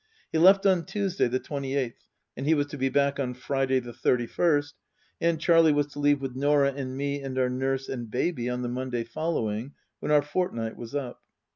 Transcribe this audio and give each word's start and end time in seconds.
He 0.31 0.39
left 0.39 0.65
on 0.65 0.85
Tuesday, 0.87 1.27
the 1.27 1.37
twenty 1.37 1.75
eighth, 1.75 2.07
and 2.35 2.47
he 2.47 2.55
was 2.55 2.65
to 2.69 2.77
be 2.79 2.89
back 2.89 3.19
on 3.19 3.35
Friday, 3.35 3.77
the 3.79 3.93
thirty 3.93 4.25
first, 4.25 4.73
and 5.21 5.39
Charlie 5.39 5.71
was 5.71 5.85
to 5.93 5.99
leave 5.99 6.21
with 6.21 6.35
Norah 6.35 6.73
and 6.73 6.97
me 6.97 7.21
and 7.21 7.37
our 7.37 7.51
nurse 7.51 7.87
and 7.87 8.09
Baby 8.09 8.49
on 8.49 8.63
the 8.63 8.67
Monday 8.67 9.03
following, 9.03 9.73
when 9.99 10.11
our 10.11 10.23
fortnight 10.23 10.75
was 10.75 10.95
up. 10.95 11.21